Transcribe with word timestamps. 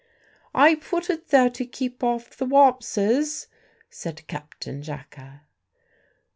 "I 0.55 0.73
put 0.73 1.11
it 1.11 1.27
there 1.27 1.51
to 1.51 1.63
keep 1.63 2.03
off 2.03 2.35
the 2.35 2.47
wopses," 2.47 3.45
said 3.91 4.25
Captain 4.25 4.81
Jacka. 4.81 5.43